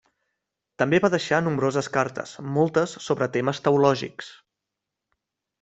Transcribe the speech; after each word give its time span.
També 0.81 0.99
va 1.03 1.11
deixar 1.15 1.41
nombroses 1.47 1.91
cartes, 1.99 2.33
moltes 2.57 2.97
sobre 3.09 3.31
temes 3.39 3.63
teològics. 3.69 4.35